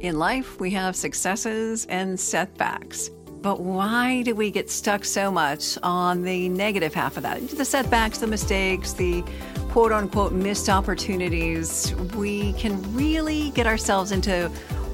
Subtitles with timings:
[0.00, 3.08] In life, we have successes and setbacks.
[3.42, 7.48] But why do we get stuck so much on the negative half of that?
[7.48, 9.24] The setbacks, the mistakes, the
[9.70, 11.92] quote unquote missed opportunities.
[12.14, 14.48] We can really get ourselves into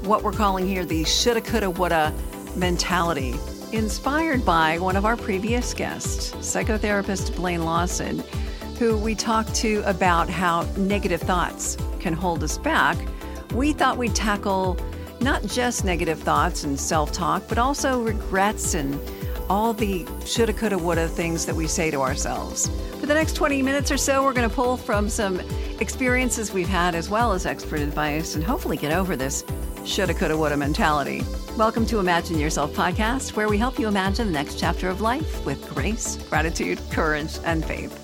[0.04, 2.14] what we're calling here the shoulda, coulda, woulda
[2.56, 3.34] mentality.
[3.72, 8.24] Inspired by one of our previous guests, psychotherapist Blaine Lawson,
[8.78, 12.96] who we talked to about how negative thoughts can hold us back,
[13.52, 14.78] we thought we'd tackle
[15.24, 19.00] not just negative thoughts and self talk, but also regrets and
[19.48, 22.68] all the shoulda, coulda, woulda things that we say to ourselves.
[23.00, 25.40] For the next 20 minutes or so, we're going to pull from some
[25.80, 29.44] experiences we've had as well as expert advice and hopefully get over this
[29.86, 31.22] shoulda, coulda, woulda mentality.
[31.56, 35.44] Welcome to Imagine Yourself podcast, where we help you imagine the next chapter of life
[35.46, 37.98] with grace, gratitude, courage, and faith.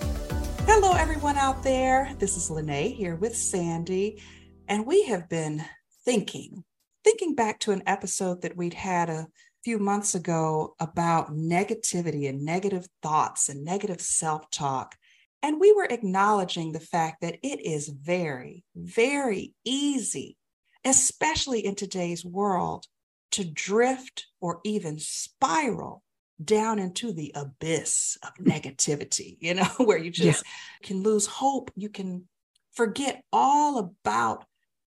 [0.66, 2.14] Hello, everyone out there.
[2.18, 4.22] This is Lanée here with Sandy,
[4.68, 5.62] and we have been
[6.04, 6.64] thinking
[7.04, 9.26] thinking back to an episode that we'd had a
[9.64, 14.96] few months ago about negativity and negative thoughts and negative self talk.
[15.42, 20.36] And we were acknowledging the fact that it is very, very easy,
[20.84, 22.86] especially in today's world,
[23.32, 26.02] to drift or even spiral
[26.42, 30.86] down into the abyss of negativity, you know, where you just yeah.
[30.88, 31.70] can lose hope.
[31.74, 32.28] You can
[32.72, 34.44] forget all about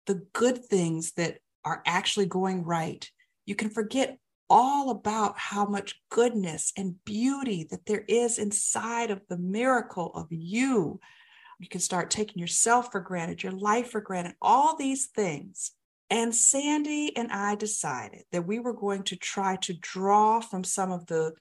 [0.07, 3.09] the good things that are actually going right,
[3.47, 9.23] you can forget all about how much goodness and beauty that there is inside of
[9.29, 10.99] the miracle of you.
[11.61, 15.73] You can start taking yourself for granted, your life for granted, all these things.
[16.09, 20.91] And Sandy and I decided that we were going to try to draw from some
[20.91, 21.35] of the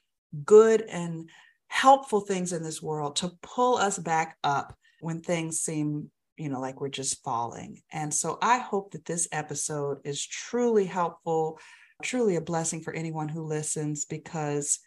[0.44, 1.28] good and
[1.66, 6.10] helpful things in this world to pull us back up when things seem
[6.40, 7.82] you know, like we're just falling.
[7.92, 11.58] And so I hope that this episode is truly helpful,
[12.02, 14.78] truly a blessing for anyone who listens because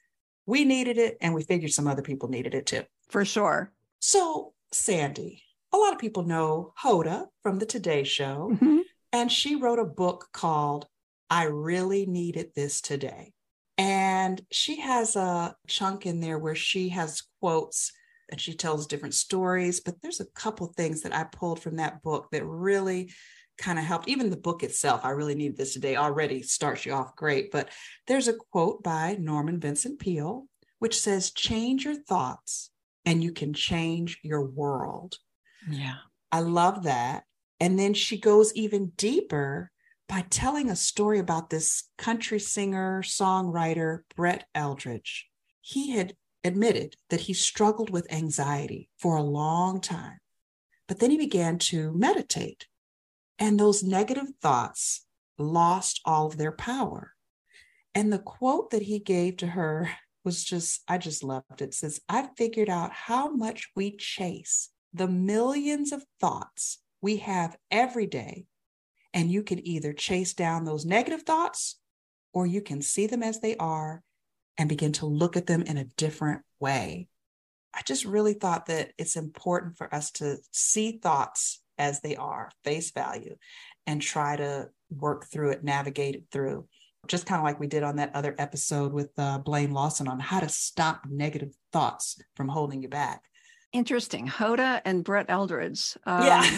[0.46, 2.84] we needed it and we figured some other people needed it too.
[3.10, 3.72] For sure.
[4.00, 8.80] So, Sandy, a lot of people know Hoda from the Today Show, mm-hmm.
[9.12, 10.88] and she wrote a book called
[11.30, 13.34] I Really Needed This Today.
[13.78, 17.92] And she has a chunk in there where she has quotes
[18.32, 19.80] and she tells different stories.
[19.80, 23.12] But there's a couple things that I pulled from that book that really
[23.58, 24.08] kind of helped.
[24.08, 27.52] Even the book itself, I really needed this today, already starts you off great.
[27.52, 27.70] But
[28.08, 30.48] there's a quote by Norman Vincent Peale,
[30.80, 32.72] which says, Change your thoughts
[33.06, 35.18] and you can change your world.
[35.70, 35.96] Yeah.
[36.32, 37.24] I love that.
[37.60, 39.72] And then she goes even deeper
[40.10, 45.26] by telling a story about this country singer, songwriter, Brett Eldredge.
[45.62, 50.20] He had admitted that he struggled with anxiety for a long time.
[50.88, 52.68] But then he began to meditate,
[53.40, 55.06] and those negative thoughts
[55.38, 57.14] lost all of their power.
[57.96, 59.90] And the quote that he gave to her
[60.24, 61.62] was just, I just loved it.
[61.62, 67.58] it says, I figured out how much we chase the millions of thoughts we have
[67.72, 68.46] every day.
[69.14, 71.80] And you can either chase down those negative thoughts
[72.34, 74.02] or you can see them as they are
[74.58, 77.08] and begin to look at them in a different way.
[77.74, 82.52] I just really thought that it's important for us to see thoughts as they are,
[82.64, 83.36] face value,
[83.88, 86.68] and try to work through it, navigate it through.
[87.08, 90.20] Just kind of like we did on that other episode with uh, Blaine Lawson on
[90.20, 93.24] how to stop negative thoughts from holding you back.
[93.74, 94.28] Interesting.
[94.28, 95.98] Hoda and Brett Eldredge.
[96.06, 96.58] Um, yeah.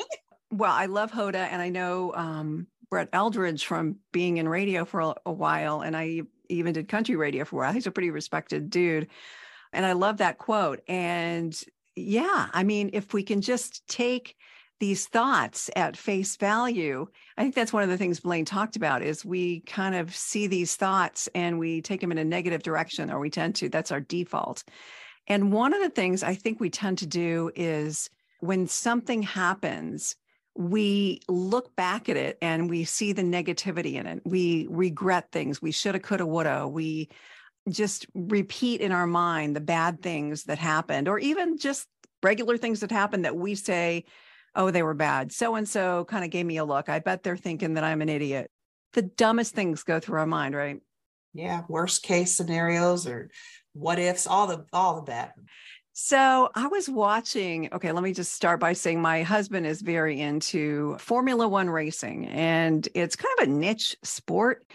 [0.50, 5.00] well, I love Hoda, and I know um, Brett Eldredge from being in radio for
[5.00, 7.72] a, a while, and I even did country radio for a while.
[7.72, 9.08] He's a pretty respected dude.
[9.72, 10.80] And I love that quote.
[10.88, 11.58] And
[11.94, 14.36] yeah, I mean, if we can just take
[14.78, 17.06] these thoughts at face value,
[17.38, 20.46] I think that's one of the things Blaine talked about is we kind of see
[20.46, 23.68] these thoughts and we take them in a negative direction, or we tend to.
[23.68, 24.64] That's our default.
[25.26, 30.14] And one of the things I think we tend to do is when something happens,
[30.56, 34.22] we look back at it and we see the negativity in it.
[34.24, 35.60] We regret things.
[35.60, 36.66] We shoulda, coulda, woulda.
[36.66, 37.08] We
[37.68, 41.86] just repeat in our mind the bad things that happened, or even just
[42.22, 44.04] regular things that happened that we say,
[44.54, 45.32] oh, they were bad.
[45.32, 46.88] So and so kind of gave me a look.
[46.88, 48.50] I bet they're thinking that I'm an idiot.
[48.94, 50.80] The dumbest things go through our mind, right?
[51.34, 53.30] Yeah, worst case scenarios or
[53.74, 55.34] what ifs, all the all of that.
[55.98, 57.70] So I was watching.
[57.72, 62.26] Okay, let me just start by saying my husband is very into Formula One racing,
[62.26, 64.70] and it's kind of a niche sport.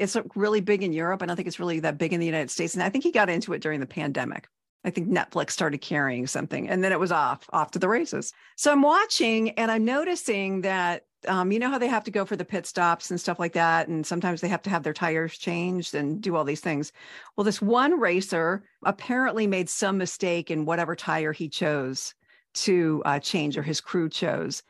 [0.00, 1.22] It's really big in Europe.
[1.22, 2.74] I don't think it's really that big in the United States.
[2.74, 4.48] And I think he got into it during the pandemic.
[4.84, 8.32] I think Netflix started carrying something and then it was off, off to the races.
[8.56, 12.24] So I'm watching and I'm noticing that Um, you know how they have to go
[12.24, 13.88] for the pit stops and stuff like that.
[13.88, 16.92] And sometimes they have to have their tires changed and do all these things.
[17.36, 22.14] Well, this one racer apparently made some mistake in whatever tire he chose
[22.54, 24.62] to uh, change or his crew chose.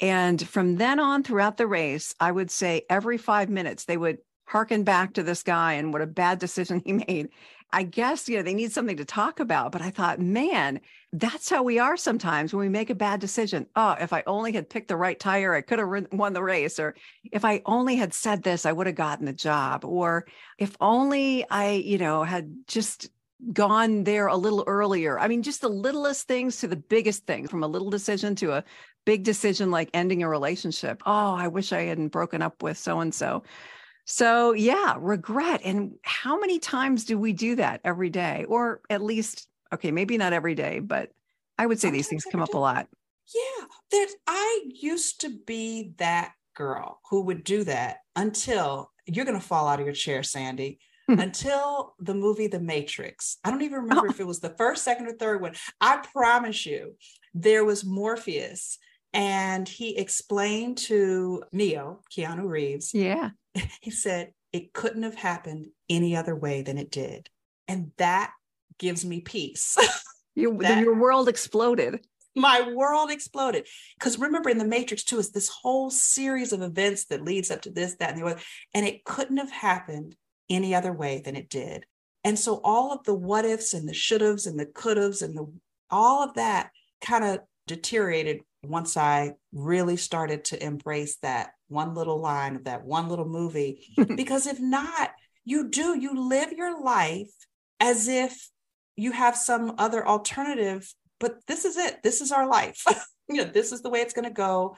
[0.00, 4.18] And from then on throughout the race, I would say every five minutes, they would
[4.46, 7.28] hearken back to this guy and what a bad decision he made.
[7.72, 9.72] I guess, you know, they need something to talk about.
[9.72, 10.80] But I thought, man,
[11.12, 13.66] that's how we are sometimes when we make a bad decision.
[13.74, 16.78] Oh, if I only had picked the right tire, I could have won the race.
[16.78, 16.94] Or
[17.30, 19.84] if I only had said this, I would have gotten the job.
[19.84, 20.26] Or
[20.58, 23.10] if only I, you know, had just
[23.52, 25.18] gone there a little earlier.
[25.18, 28.52] I mean, just the littlest things to the biggest things, from a little decision to
[28.52, 28.64] a
[29.04, 31.02] big decision like ending a relationship.
[31.04, 33.42] Oh, I wish I hadn't broken up with so and so.
[34.04, 35.60] So, yeah, regret.
[35.64, 38.44] And how many times do we do that every day?
[38.48, 41.10] Or at least, okay, maybe not every day, but
[41.58, 42.88] I would say Sometimes these things come up a lot.
[43.34, 49.40] Yeah, that I used to be that girl who would do that until you're going
[49.40, 50.78] to fall out of your chair, Sandy.
[51.08, 51.18] Hmm.
[51.18, 53.38] until the movie The Matrix.
[53.42, 54.10] I don't even remember oh.
[54.10, 55.54] if it was the first, second, or third one.
[55.80, 56.94] I promise you,
[57.34, 58.78] there was Morpheus
[59.12, 62.94] and he explained to Neo, Keanu Reeves.
[62.94, 63.30] Yeah.
[63.80, 67.30] He said, it couldn't have happened any other way than it did.
[67.68, 68.32] And that
[68.78, 69.76] gives me peace.
[70.34, 72.06] your, that, your world exploded.
[72.34, 73.66] My world exploded.
[73.98, 77.62] Because remember, in the Matrix, too, is this whole series of events that leads up
[77.62, 78.40] to this, that, and the other.
[78.74, 80.16] And it couldn't have happened
[80.48, 81.84] any other way than it did.
[82.24, 85.22] And so all of the what ifs and the should haves and the could haves
[85.22, 85.52] and the
[85.90, 86.70] all of that
[87.00, 92.84] kind of deteriorated once I really started to embrace that one little line of that
[92.84, 93.86] one little movie.
[94.16, 95.10] because if not,
[95.44, 97.32] you do, you live your life
[97.80, 98.48] as if
[98.94, 102.02] you have some other alternative, but this is it.
[102.02, 102.84] This is our life.
[103.28, 104.76] you know, this is the way it's going to go.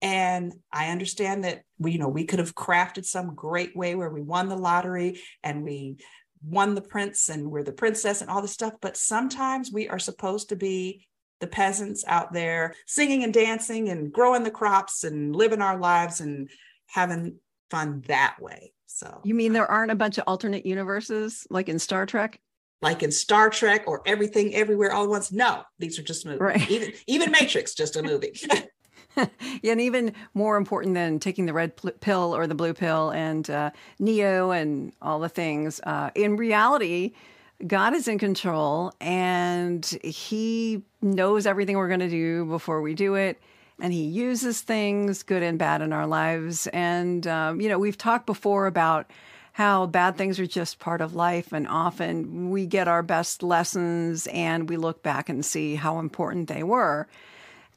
[0.00, 4.10] And I understand that we, you know, we could have crafted some great way where
[4.10, 5.98] we won the lottery and we
[6.42, 8.74] won the prince and we're the princess and all this stuff.
[8.80, 11.06] But sometimes we are supposed to be
[11.40, 16.20] the peasants out there singing and dancing and growing the crops and living our lives
[16.20, 16.48] and
[16.86, 17.36] having
[17.70, 18.72] fun that way.
[18.86, 22.40] So, you mean there aren't a bunch of alternate universes like in Star Trek?
[22.82, 25.32] Like in Star Trek or everything everywhere all at once?
[25.32, 26.40] No, these are just movies.
[26.40, 26.70] Right.
[26.70, 28.32] Even even Matrix, just a movie.
[29.62, 33.48] yeah, and even more important than taking the red pill or the blue pill and
[33.48, 35.80] uh, Neo and all the things.
[35.84, 37.14] Uh, in reality,
[37.64, 43.14] God is in control and he knows everything we're going to do before we do
[43.14, 43.40] it.
[43.80, 46.66] And he uses things, good and bad, in our lives.
[46.68, 49.10] And, um, you know, we've talked before about
[49.52, 51.52] how bad things are just part of life.
[51.52, 56.48] And often we get our best lessons and we look back and see how important
[56.48, 57.06] they were.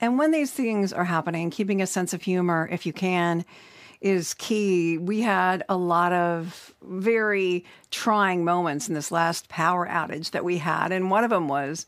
[0.01, 3.45] And when these things are happening, keeping a sense of humor, if you can,
[4.01, 4.97] is key.
[4.97, 10.57] We had a lot of very trying moments in this last power outage that we
[10.57, 10.91] had.
[10.91, 11.85] And one of them was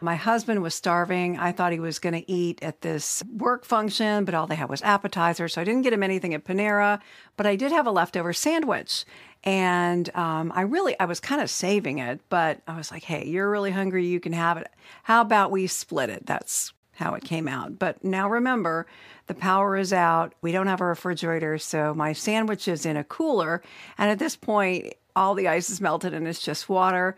[0.00, 1.38] my husband was starving.
[1.38, 4.68] I thought he was going to eat at this work function, but all they had
[4.68, 5.54] was appetizers.
[5.54, 7.00] So I didn't get him anything at Panera,
[7.36, 9.06] but I did have a leftover sandwich.
[9.44, 13.26] And um, I really, I was kind of saving it, but I was like, hey,
[13.26, 14.06] you're really hungry.
[14.06, 14.68] You can have it.
[15.04, 16.26] How about we split it?
[16.26, 17.78] That's how it came out.
[17.78, 18.86] But now remember,
[19.26, 20.34] the power is out.
[20.42, 23.62] We don't have a refrigerator, so my sandwich is in a cooler.
[23.98, 27.16] And at this point, all the ice is melted and it's just water.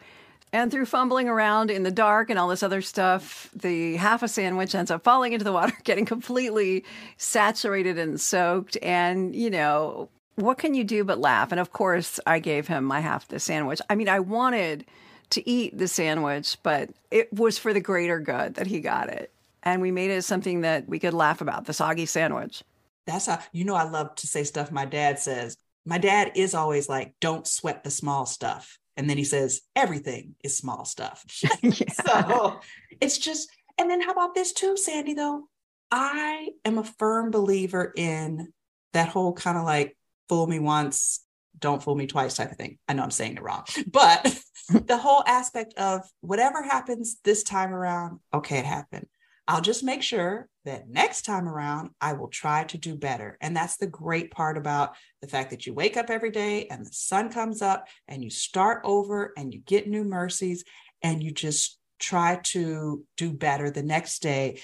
[0.52, 4.28] And through fumbling around in the dark and all this other stuff, the half a
[4.28, 6.84] sandwich ends up falling into the water, getting completely
[7.16, 8.78] saturated and soaked.
[8.82, 11.50] And, you know, what can you do but laugh?
[11.50, 13.80] And of course, I gave him my half the sandwich.
[13.90, 14.86] I mean, I wanted
[15.30, 19.32] to eat the sandwich, but it was for the greater good that he got it
[19.66, 22.62] and we made it something that we could laugh about the soggy sandwich.
[23.04, 25.56] That's how, you know, I love to say stuff my dad says.
[25.84, 28.78] My dad is always like, don't sweat the small stuff.
[28.96, 31.24] And then he says, everything is small stuff.
[31.28, 32.60] so
[33.00, 35.48] it's just, and then how about this too, Sandy, though?
[35.90, 38.52] I am a firm believer in
[38.92, 39.96] that whole kind of like
[40.28, 41.24] fool me once,
[41.58, 42.78] don't fool me twice type of thing.
[42.88, 44.38] I know I'm saying it wrong, but
[44.70, 49.06] the whole aspect of whatever happens this time around, okay, it happened.
[49.48, 53.38] I'll just make sure that next time around, I will try to do better.
[53.40, 56.84] And that's the great part about the fact that you wake up every day and
[56.84, 60.64] the sun comes up and you start over and you get new mercies
[61.00, 64.60] and you just try to do better the next day.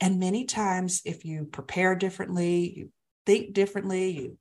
[0.00, 2.90] And many times, if you prepare differently, you
[3.26, 4.38] think differently, you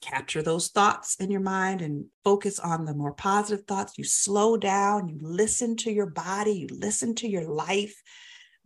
[0.00, 3.98] capture those thoughts in your mind and focus on the more positive thoughts.
[3.98, 8.00] You slow down, you listen to your body, you listen to your life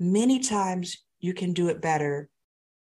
[0.03, 2.29] many times you can do it better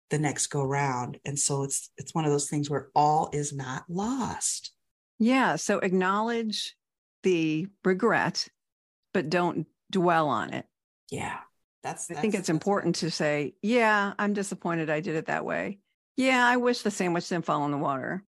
[0.09, 1.19] the next go round.
[1.23, 4.71] And so it's it's one of those things where all is not lost.
[5.19, 5.55] Yeah.
[5.55, 6.75] So acknowledge
[7.23, 8.47] the regret,
[9.13, 10.65] but don't dwell on it.
[11.11, 11.37] Yeah.
[11.83, 15.79] That's, I think it's important to say, yeah, I'm disappointed I did it that way.
[16.15, 18.23] Yeah, I wish the sandwich didn't fall in the water.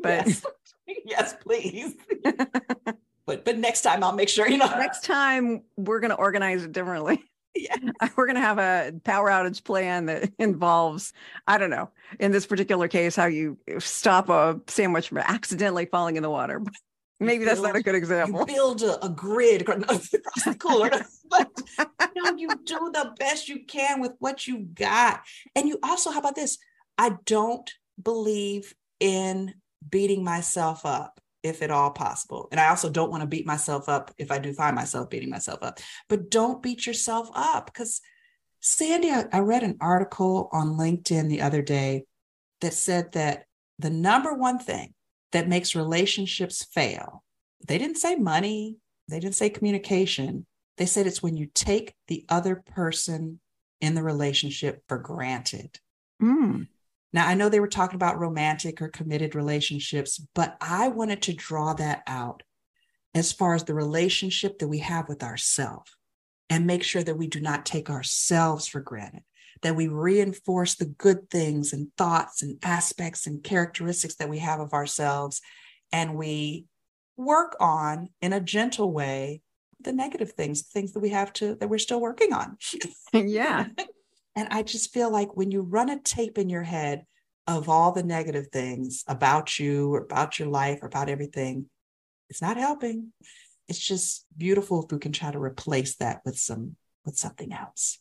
[0.00, 0.46] But yes,
[1.04, 1.94] yes please.
[3.26, 4.66] but but next time I'll make sure you know.
[4.66, 7.22] Next time we're going to organize it differently.
[7.68, 8.08] Yeah.
[8.16, 11.12] We're going to have a power outage plan that involves,
[11.46, 16.16] I don't know, in this particular case, how you stop a sandwich from accidentally falling
[16.16, 16.62] in the water.
[17.18, 18.40] Maybe that's not a good example.
[18.40, 20.90] You build a, a grid across the cooler,
[21.30, 21.50] but
[22.14, 25.22] you know, you do the best you can with what you got.
[25.54, 26.58] And you also, how about this?
[26.98, 27.70] I don't
[28.02, 29.54] believe in
[29.88, 32.48] beating myself up if at all possible.
[32.50, 35.30] And I also don't want to beat myself up if I do find myself beating
[35.30, 35.78] myself up.
[36.08, 38.00] But don't beat yourself up because
[38.60, 42.04] Sandy, I, I read an article on LinkedIn the other day
[42.60, 43.44] that said that
[43.78, 44.94] the number one thing
[45.32, 47.22] that makes relationships fail,
[47.66, 48.76] they didn't say money,
[49.08, 50.46] they didn't say communication.
[50.78, 53.40] They said it's when you take the other person
[53.80, 55.78] in the relationship for granted.
[56.22, 56.68] Mm.
[57.16, 61.32] Now, I know they were talking about romantic or committed relationships, but I wanted to
[61.32, 62.42] draw that out
[63.14, 65.96] as far as the relationship that we have with ourselves
[66.50, 69.22] and make sure that we do not take ourselves for granted,
[69.62, 74.60] that we reinforce the good things and thoughts and aspects and characteristics that we have
[74.60, 75.40] of ourselves,
[75.92, 76.66] and we
[77.16, 79.40] work on in a gentle way
[79.80, 82.58] the negative things, things that we have to, that we're still working on.
[83.14, 83.68] yeah.
[84.36, 87.04] And I just feel like when you run a tape in your head
[87.46, 91.66] of all the negative things about you or about your life or about everything,
[92.28, 93.12] it's not helping.
[93.68, 97.98] It's just beautiful if we can try to replace that with some with something else.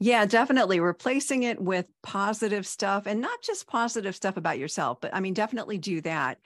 [0.00, 5.14] Yeah, definitely replacing it with positive stuff and not just positive stuff about yourself, but
[5.14, 6.38] I mean definitely do that.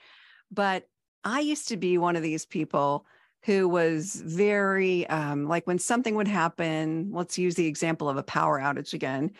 [0.51, 0.87] But
[1.23, 3.05] I used to be one of these people
[3.45, 8.23] who was very um, like when something would happen, let's use the example of a
[8.23, 9.31] power outage again.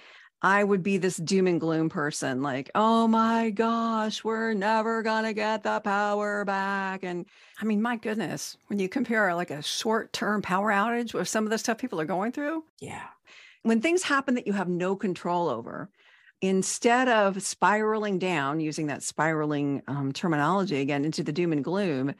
[0.41, 5.33] I would be this doom and gloom person, like, oh my gosh, we're never gonna
[5.33, 7.03] get the power back.
[7.03, 7.25] And
[7.59, 11.45] I mean, my goodness, when you compare like a short term power outage with some
[11.45, 13.07] of the stuff people are going through, yeah.
[13.63, 15.89] When things happen that you have no control over,
[16.41, 22.13] instead of spiraling down, using that spiraling um, terminology again into the doom and gloom,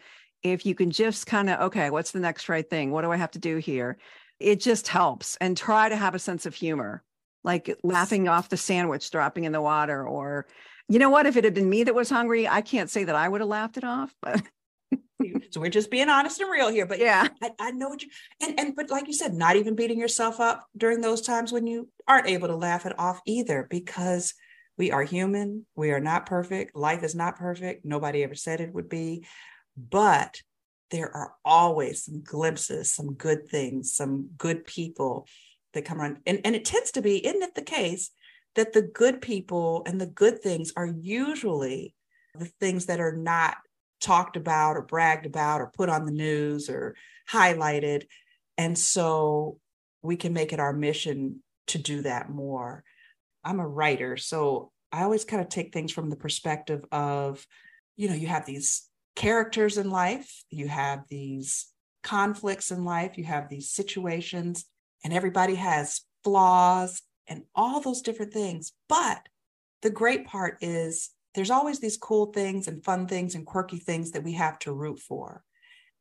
[0.52, 2.92] if you can just kind of, okay, what's the next right thing?
[2.92, 3.98] What do I have to do here?
[4.40, 7.04] It just helps and try to have a sense of humor,
[7.44, 10.08] like laughing off the sandwich dropping in the water.
[10.08, 10.46] Or,
[10.88, 11.26] you know what?
[11.26, 13.50] If it had been me that was hungry, I can't say that I would have
[13.50, 14.42] laughed it off, but.
[15.50, 18.10] so we're just being honest and real here but yeah I, I, know what you
[18.42, 21.66] and and but like you said not even beating yourself up during those times when
[21.66, 24.34] you aren't able to laugh it off either because
[24.78, 28.74] we are human we are not perfect life is not perfect nobody ever said it
[28.74, 29.26] would be
[29.78, 30.42] but
[30.92, 35.28] there are always some glimpses, some good things, some good people
[35.74, 36.20] that come around.
[36.26, 38.12] And, and it tends to be, isn't it the case
[38.56, 41.94] that the good people and the good things are usually
[42.38, 43.58] the things that are not
[44.00, 46.96] talked about or bragged about or put on the news or
[47.30, 48.04] highlighted.
[48.58, 49.60] And so
[50.02, 52.84] we can make it our mission to do that more.
[53.44, 57.46] I'm a writer, so I always kind of take things from the perspective of,
[57.98, 61.68] you know, you have these characters in life, you have these
[62.04, 64.66] conflicts in life, you have these situations,
[65.04, 68.74] and everybody has flaws and all those different things.
[68.88, 69.28] But
[69.82, 74.12] the great part is there's always these cool things and fun things and quirky things
[74.12, 75.44] that we have to root for.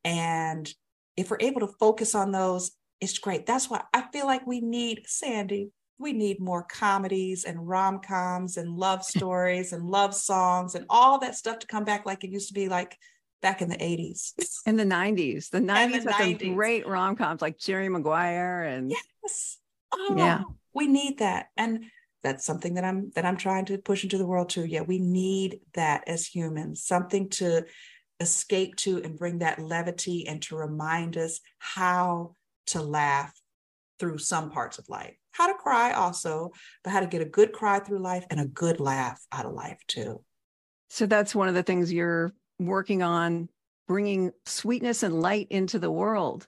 [0.03, 0.71] And
[1.17, 3.45] if we're able to focus on those, it's great.
[3.45, 5.71] That's why I feel like we need Sandy.
[5.97, 11.19] We need more comedies and rom coms and love stories and love songs and all
[11.19, 12.97] that stuff to come back like it used to be like
[13.41, 14.33] back in the 80s.
[14.65, 15.49] In the 90s.
[15.49, 16.39] The 90s the had 90s.
[16.41, 19.57] some great rom coms like Jerry Maguire and Yes.
[19.93, 20.41] Oh, yeah.
[20.73, 21.47] We need that.
[21.55, 21.85] And
[22.23, 24.65] that's something that I'm that I'm trying to push into the world too.
[24.65, 27.65] Yeah, we need that as humans, something to
[28.19, 32.33] escape to and bring that levity and to remind us how
[32.67, 33.39] to laugh
[33.99, 36.51] through some parts of life how to cry also,
[36.83, 39.53] but how to get a good cry through life and a good laugh out of
[39.53, 40.23] life too.
[40.89, 43.49] So that's one of the things you're working on
[43.87, 46.47] bringing sweetness and light into the world.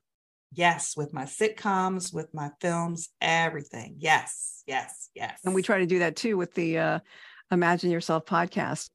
[0.54, 3.96] Yes, with my sitcoms, with my films, everything.
[4.00, 5.40] Yes, yes, yes.
[5.44, 7.00] And we try to do that too with the uh,
[7.52, 8.90] Imagine Yourself podcast.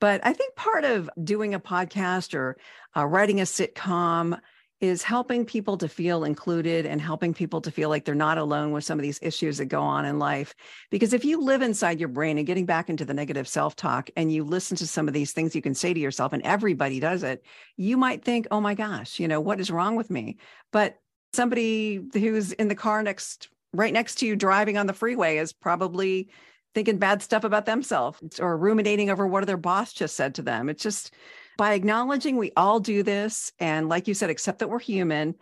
[0.00, 2.56] But I think part of doing a podcast or
[2.96, 4.38] uh, writing a sitcom
[4.80, 8.72] is helping people to feel included and helping people to feel like they're not alone
[8.72, 10.54] with some of these issues that go on in life.
[10.90, 14.10] Because if you live inside your brain and getting back into the negative self talk
[14.16, 17.00] and you listen to some of these things you can say to yourself, and everybody
[17.00, 17.44] does it,
[17.76, 20.38] you might think, oh my gosh, you know, what is wrong with me?
[20.72, 20.98] But
[21.32, 25.52] somebody who's in the car next, right next to you driving on the freeway is
[25.52, 26.28] probably
[26.74, 30.68] thinking bad stuff about themselves or ruminating over what their boss just said to them.
[30.68, 31.14] It's just,
[31.56, 35.34] by acknowledging we all do this and like you said accept that we're human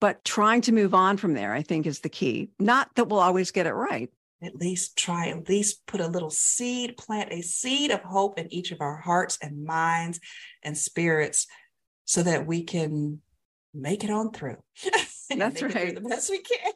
[0.00, 2.50] but trying to move on from there i think is the key.
[2.58, 4.10] Not that we'll always get it right.
[4.42, 8.52] At least try at least put a little seed plant a seed of hope in
[8.52, 10.20] each of our hearts and minds
[10.62, 11.46] and spirits
[12.04, 13.20] so that we can
[13.72, 14.58] make it on through
[15.30, 15.94] that's right.
[15.94, 16.72] the best we can.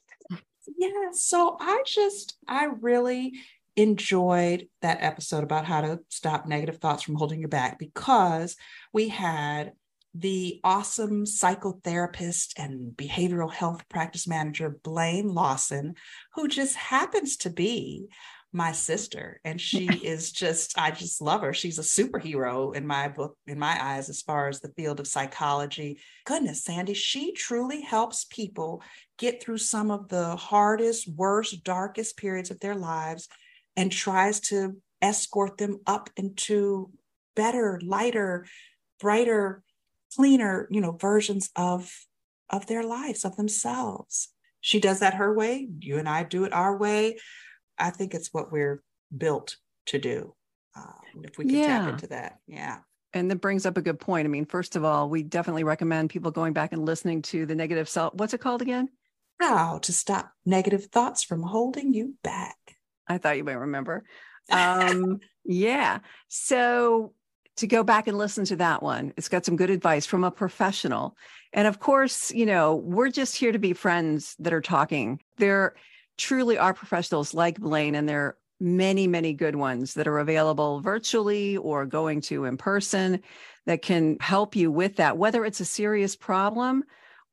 [0.77, 3.35] Yeah so i just i really
[3.79, 8.57] enjoyed that episode about how to stop negative thoughts from holding you back because
[8.93, 9.73] we had
[10.15, 15.95] the awesome psychotherapist and behavioral health practice manager, Blaine Lawson,
[16.35, 18.09] who just happens to be
[18.53, 19.41] my sister.
[19.45, 21.53] And she is just, I just love her.
[21.53, 25.07] She's a superhero in my book, in my eyes, as far as the field of
[25.07, 26.01] psychology.
[26.25, 28.83] Goodness, Sandy, she truly helps people
[29.19, 33.29] get through some of the hardest, worst, darkest periods of their lives
[33.77, 36.91] and tries to escort them up into
[37.37, 38.47] better, lighter,
[39.01, 39.63] brighter,
[40.15, 41.93] cleaner, you know, versions of
[42.51, 44.29] of their lives, of themselves.
[44.61, 45.69] She does that her way.
[45.81, 47.19] You and I do it our way.
[47.79, 48.83] I think it's what we're
[49.17, 49.57] built
[49.87, 50.35] to do.
[50.77, 51.67] Um, if we can yeah.
[51.67, 52.79] tap into that, yeah.
[53.15, 54.27] And that brings up a good point.
[54.27, 57.55] I mean, first of all, we definitely recommend people going back and listening to the
[57.55, 58.15] negative self.
[58.15, 58.89] What's it called again?
[59.41, 62.78] How to stop negative thoughts from holding you back.
[63.09, 64.05] I thought you might remember.
[64.51, 65.99] Um, yeah.
[66.29, 67.13] So
[67.57, 70.31] to go back and listen to that one, it's got some good advice from a
[70.31, 71.19] professional.
[71.53, 75.21] And of course, you know, we're just here to be friends that are talking.
[75.37, 75.75] There
[76.17, 80.81] truly are professionals like Blaine, and there are many, many good ones that are available
[80.81, 83.21] virtually or going to in person
[83.67, 86.85] that can help you with that, whether it's a serious problem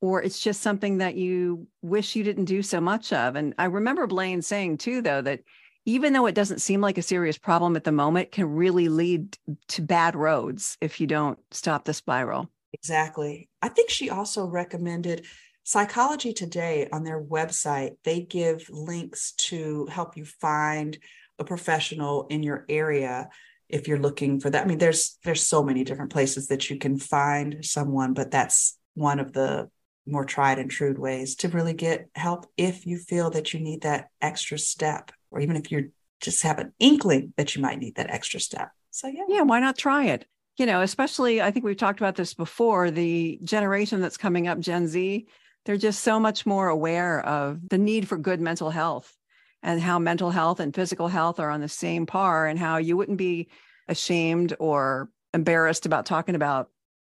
[0.01, 3.35] or it's just something that you wish you didn't do so much of.
[3.35, 5.41] And I remember Blaine saying too, though, that
[5.85, 9.37] even though it doesn't seem like a serious problem at the moment, can really lead
[9.69, 12.49] to bad roads if you don't stop the spiral.
[12.73, 13.49] Exactly.
[13.61, 15.25] I think she also recommended
[15.63, 17.91] Psychology Today on their website.
[18.03, 20.97] They give links to help you find
[21.39, 23.29] a professional in your area
[23.69, 24.63] if you're looking for that.
[24.63, 28.77] I mean, there's there's so many different places that you can find someone, but that's
[28.93, 29.69] one of the
[30.05, 33.81] more tried and true ways to really get help if you feel that you need
[33.81, 37.95] that extra step or even if you just have an inkling that you might need
[37.95, 38.71] that extra step.
[38.91, 39.23] So, yeah.
[39.27, 40.25] Yeah, why not try it?
[40.57, 44.59] You know, especially, I think we've talked about this before the generation that's coming up,
[44.59, 45.27] Gen Z,
[45.65, 49.13] they're just so much more aware of the need for good mental health
[49.61, 52.95] and how mental health and physical health are on the same par and how you
[52.95, 53.49] wouldn't be
[53.87, 56.69] ashamed or embarrassed about talking about,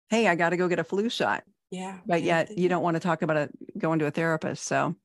[0.09, 1.43] hey, I got to go get a flu shot.
[1.69, 1.97] Yeah.
[2.05, 4.63] But yet you don't want to talk about it going to a therapist.
[4.63, 4.95] So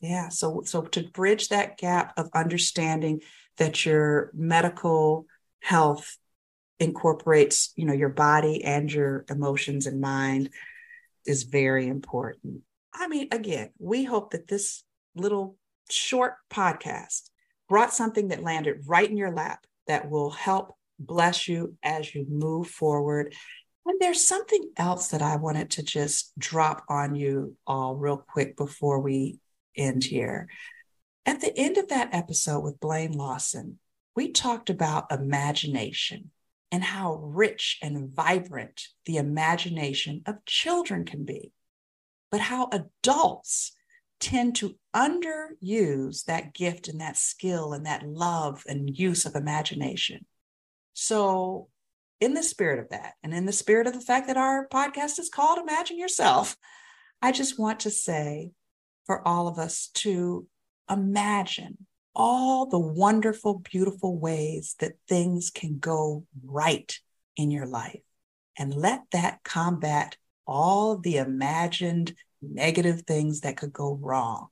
[0.00, 0.28] yeah.
[0.28, 3.20] So, so to bridge that gap of understanding
[3.58, 5.26] that your medical
[5.60, 6.16] health
[6.78, 10.50] incorporates, you know, your body and your emotions and mind
[11.26, 12.62] is very important.
[12.94, 14.82] I mean, again, we hope that this
[15.14, 15.56] little
[15.90, 17.28] short podcast
[17.68, 22.26] brought something that landed right in your lap that will help bless you as you
[22.28, 23.34] move forward.
[23.86, 28.56] And there's something else that I wanted to just drop on you all real quick
[28.56, 29.40] before we
[29.76, 30.48] end here.
[31.26, 33.78] At the end of that episode with Blaine Lawson,
[34.16, 36.30] we talked about imagination
[36.72, 41.52] and how rich and vibrant the imagination of children can be,
[42.30, 43.72] but how adults
[44.20, 50.26] tend to underuse that gift and that skill and that love and use of imagination.
[50.92, 51.68] So,
[52.20, 55.18] in the spirit of that, and in the spirit of the fact that our podcast
[55.18, 56.54] is called Imagine Yourself,
[57.22, 58.52] I just want to say
[59.06, 60.46] for all of us to
[60.88, 66.98] imagine all the wonderful, beautiful ways that things can go right
[67.36, 68.02] in your life
[68.58, 74.48] and let that combat all the imagined negative things that could go wrong.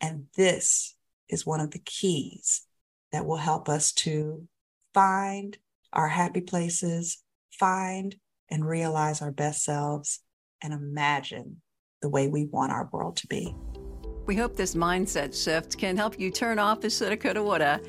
[0.00, 0.94] And this
[1.28, 2.66] is one of the keys
[3.12, 4.46] that will help us to
[4.92, 5.56] find
[5.92, 8.16] our happy places, find
[8.50, 10.20] and realize our best selves,
[10.62, 11.60] and imagine
[12.02, 13.54] the way we want our world to be.
[14.26, 17.80] We hope this mindset shift can help you turn off the shoulda, coulda, woulda.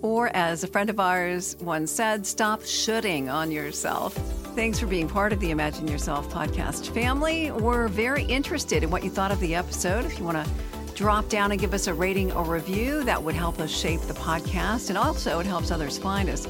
[0.00, 4.14] Or, as a friend of ours once said, stop shooting on yourself.
[4.54, 7.50] Thanks for being part of the Imagine Yourself podcast family.
[7.50, 10.04] We're very interested in what you thought of the episode.
[10.04, 10.50] If you want to
[10.94, 14.14] drop down and give us a rating or review, that would help us shape the
[14.14, 14.88] podcast.
[14.88, 16.46] And also, it helps others find us.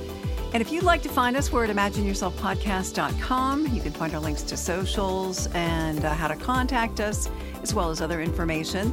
[0.52, 3.66] And if you'd like to find us, we're at imagineyourselfpodcast.com.
[3.68, 7.30] You can find our links to socials and uh, how to contact us,
[7.62, 8.92] as well as other information.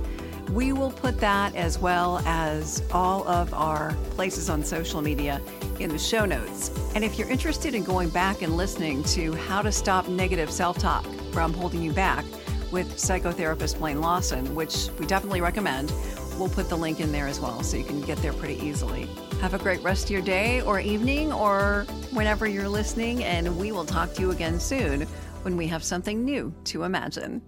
[0.51, 5.41] We will put that as well as all of our places on social media
[5.79, 6.71] in the show notes.
[6.95, 10.79] And if you're interested in going back and listening to how to stop negative self
[10.79, 12.25] talk from holding you back
[12.71, 15.93] with psychotherapist Blaine Lawson, which we definitely recommend,
[16.39, 19.07] we'll put the link in there as well so you can get there pretty easily.
[19.41, 23.71] Have a great rest of your day or evening or whenever you're listening, and we
[23.71, 25.01] will talk to you again soon
[25.43, 27.41] when we have something new to imagine.